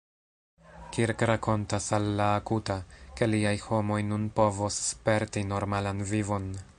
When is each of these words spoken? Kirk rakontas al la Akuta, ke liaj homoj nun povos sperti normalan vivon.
Kirk 0.95 1.25
rakontas 1.29 1.89
al 1.97 2.07
la 2.21 2.29
Akuta, 2.37 2.77
ke 3.19 3.29
liaj 3.29 3.53
homoj 3.69 4.01
nun 4.09 4.27
povos 4.41 4.81
sperti 4.89 5.45
normalan 5.55 6.05
vivon. 6.13 6.53